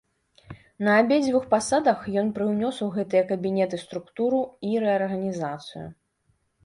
На 0.85 0.93
абедзвюх 1.01 1.43
пасадах 1.51 1.99
ён 2.21 2.31
прыўнёс 2.37 2.75
у 2.87 2.89
гэтыя 2.95 3.23
кабінеты 3.33 3.75
структуру 3.85 4.41
і 4.71 4.73
рэарганізацыю. 4.85 5.87